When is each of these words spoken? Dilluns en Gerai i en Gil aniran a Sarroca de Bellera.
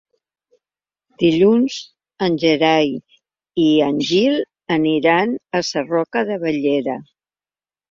Dilluns 1.23 1.75
en 2.29 2.39
Gerai 2.45 2.89
i 3.65 3.67
en 3.89 4.01
Gil 4.09 4.41
aniran 4.79 5.39
a 5.61 5.65
Sarroca 5.71 6.27
de 6.33 6.41
Bellera. 6.49 6.99